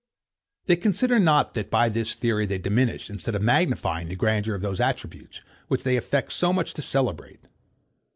They 0.65 0.77
consider 0.77 1.19
not 1.19 1.53
that, 1.53 1.69
by 1.69 1.87
this 1.87 2.15
theory, 2.15 2.47
they 2.47 2.57
diminish, 2.57 3.07
instead 3.07 3.35
of 3.35 3.43
magnifying, 3.43 4.07
the 4.09 4.15
grandeur 4.15 4.55
of 4.55 4.63
those 4.63 4.79
attributes, 4.81 5.41
which 5.67 5.83
they 5.83 5.95
affect 5.95 6.33
so 6.33 6.51
much 6.51 6.73
to 6.73 6.81
celebrate. 6.81 7.41